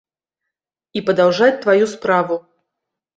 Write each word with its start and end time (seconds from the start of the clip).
І 0.99 1.03
падаўжаць 1.09 1.57
тваю 1.65 1.85
справу. 1.93 2.39